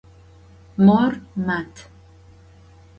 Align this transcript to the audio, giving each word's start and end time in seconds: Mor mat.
Mor 0.85 1.11
mat. 1.35 1.73